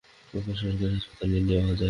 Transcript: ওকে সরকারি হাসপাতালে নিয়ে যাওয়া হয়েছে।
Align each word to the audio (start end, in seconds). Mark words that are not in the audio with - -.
ওকে 0.33 0.53
সরকারি 0.61 0.93
হাসপাতালে 0.95 1.35
নিয়ে 1.35 1.47
যাওয়া 1.49 1.65
হয়েছে। 1.65 1.79